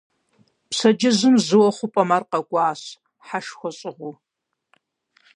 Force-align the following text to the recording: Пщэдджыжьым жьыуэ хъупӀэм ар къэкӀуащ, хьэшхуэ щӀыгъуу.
Пщэдджыжьым 0.69 1.35
жьыуэ 1.45 1.69
хъупӀэм 1.75 2.09
ар 2.15 2.23
къэкӀуащ, 2.29 2.81
хьэшхуэ 3.25 3.69
щӀыгъуу. 3.77 4.13